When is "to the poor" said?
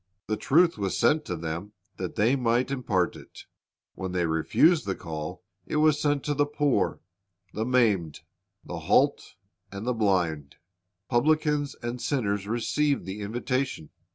6.23-6.99